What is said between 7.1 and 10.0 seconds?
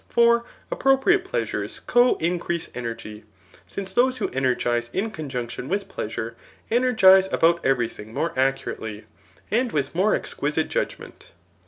about every thing more accurately, and with